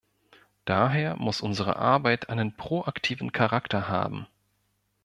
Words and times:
Daher 0.65 1.15
muss 1.17 1.41
unsere 1.41 1.75
Arbeit 1.75 2.29
einen 2.29 2.57
proaktiven 2.57 3.31
Charakter 3.33 3.87
haben. 3.87 4.25